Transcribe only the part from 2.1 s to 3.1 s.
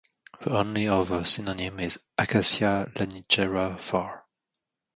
"Acacia